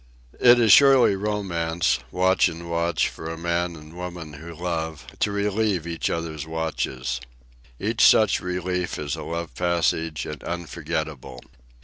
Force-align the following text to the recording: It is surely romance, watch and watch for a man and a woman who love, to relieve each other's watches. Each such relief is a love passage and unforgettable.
It 0.39 0.59
is 0.59 0.71
surely 0.71 1.15
romance, 1.15 1.99
watch 2.09 2.49
and 2.49 2.67
watch 2.67 3.07
for 3.07 3.29
a 3.29 3.37
man 3.37 3.75
and 3.75 3.91
a 3.93 3.95
woman 3.95 4.33
who 4.33 4.55
love, 4.55 5.05
to 5.19 5.31
relieve 5.31 5.85
each 5.85 6.09
other's 6.09 6.47
watches. 6.47 7.21
Each 7.79 8.01
such 8.03 8.39
relief 8.41 8.97
is 8.97 9.15
a 9.15 9.21
love 9.21 9.53
passage 9.53 10.25
and 10.25 10.43
unforgettable. 10.43 11.43